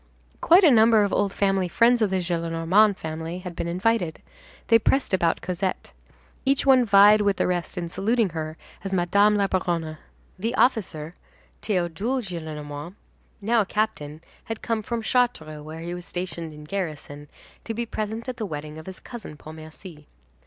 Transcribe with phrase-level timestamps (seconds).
[0.41, 4.19] Quite a number of old family friends of the Gillenormand family had been invited;
[4.67, 5.91] they pressed about Cosette.
[6.43, 9.99] Each one vied with the rest in saluting her as Madame la Baronne.
[10.39, 11.13] The officer,
[11.61, 12.95] Théodule Gillenormand,
[13.41, 17.27] now a captain, had come from Chartres, where he was stationed in garrison,
[17.63, 20.07] to be present at the wedding of his cousin Pontmercy.